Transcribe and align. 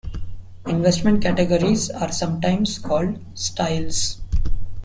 Investment 0.65 1.21
categories 1.21 1.91
are 1.91 2.11
sometimes 2.11 2.79
called 2.79 3.23
"styles". 3.35 4.19